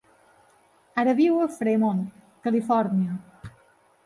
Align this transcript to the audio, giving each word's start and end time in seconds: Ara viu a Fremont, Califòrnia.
Ara 1.03 1.13
viu 1.19 1.37
a 1.41 1.45
Fremont, 1.57 2.01
Califòrnia. 2.49 3.53